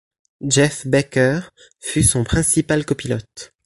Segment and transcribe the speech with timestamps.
[0.41, 1.41] Jeff Becker
[1.79, 3.51] fut son principal copilote.